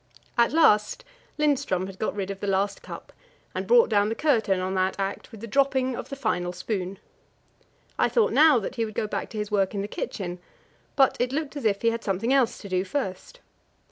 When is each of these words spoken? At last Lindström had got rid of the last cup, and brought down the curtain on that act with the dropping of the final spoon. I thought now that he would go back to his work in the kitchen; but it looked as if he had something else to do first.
At 0.35 0.51
last 0.51 1.05
Lindström 1.37 1.85
had 1.85 1.99
got 1.99 2.15
rid 2.15 2.31
of 2.31 2.39
the 2.39 2.47
last 2.47 2.81
cup, 2.81 3.13
and 3.53 3.67
brought 3.67 3.87
down 3.87 4.09
the 4.09 4.15
curtain 4.15 4.59
on 4.59 4.73
that 4.73 4.99
act 4.99 5.31
with 5.31 5.41
the 5.41 5.47
dropping 5.47 5.95
of 5.95 6.09
the 6.09 6.15
final 6.15 6.51
spoon. 6.53 6.97
I 7.99 8.09
thought 8.09 8.33
now 8.33 8.57
that 8.57 8.77
he 8.77 8.83
would 8.83 8.95
go 8.95 9.05
back 9.05 9.29
to 9.29 9.37
his 9.37 9.51
work 9.51 9.75
in 9.75 9.83
the 9.83 9.87
kitchen; 9.87 10.39
but 10.95 11.15
it 11.19 11.31
looked 11.31 11.55
as 11.55 11.65
if 11.65 11.83
he 11.83 11.91
had 11.91 12.03
something 12.03 12.33
else 12.33 12.57
to 12.61 12.67
do 12.69 12.83
first. 12.83 13.41